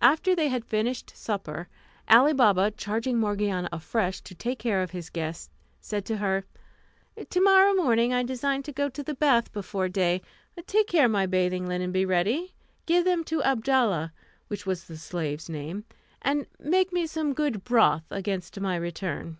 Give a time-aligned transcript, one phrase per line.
[0.00, 1.66] After they had finished supper,
[2.08, 5.50] Ali Baba, charging Morgiana afresh to take care of his guest,
[5.80, 6.44] said to her,
[7.28, 10.22] "To morrow morning I design to go to the bath before day;
[10.68, 12.54] take care my bathing linen be ready,
[12.86, 14.12] give them to Abdalla
[14.46, 15.84] (which was the slave's name),
[16.22, 19.38] and make me some good broth against my return."